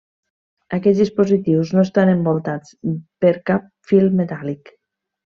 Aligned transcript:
Aquests 0.75 1.01
dispositius 1.01 1.73
no 1.79 1.83
estan 1.87 2.11
envoltats 2.13 2.71
per 3.25 3.33
cap 3.51 3.67
fil 3.91 4.09
metàl·lic. 4.23 4.73